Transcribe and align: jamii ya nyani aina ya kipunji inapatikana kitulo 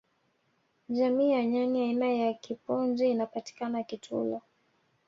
jamii 0.89 1.31
ya 1.31 1.45
nyani 1.45 1.81
aina 1.83 2.09
ya 2.13 2.33
kipunji 2.33 3.11
inapatikana 3.11 3.83
kitulo 3.83 4.41